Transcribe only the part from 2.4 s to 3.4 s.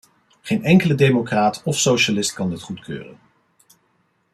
dit goedkeuren.